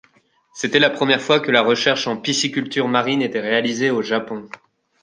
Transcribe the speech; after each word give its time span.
C'était 0.51 0.79
la 0.79 0.89
première 0.89 1.21
fois 1.21 1.39
que 1.39 1.51
la 1.51 1.61
recherche 1.61 2.07
en 2.07 2.17
pisciculture 2.17 2.87
marine 2.87 3.21
était 3.21 3.39
réalisée 3.39 3.91
au 3.91 4.01
Japon. 4.01 4.49